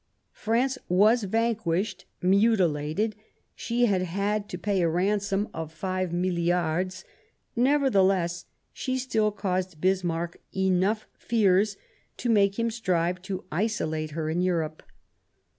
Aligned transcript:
France 0.33 0.79
was 0.89 1.25
vanquished, 1.25 2.05
mutilated, 2.23 3.15
she 3.53 3.85
had 3.85 4.01
had 4.01 4.49
to 4.49 4.57
pay 4.57 4.81
a 4.81 4.89
ransom 4.89 5.47
of 5.53 5.71
five 5.71 6.11
milliards; 6.11 7.05
nevertheless, 7.55 8.47
she 8.73 8.97
still 8.97 9.29
caused 9.31 9.79
Bismarck 9.79 10.39
enough 10.55 11.05
fears 11.13 11.77
to 12.17 12.29
make 12.31 12.57
him 12.57 12.71
strive 12.71 13.21
to 13.21 13.43
isolate 13.51 14.09
her 14.17 14.27
in 14.27 14.41
Europe. 14.41 14.81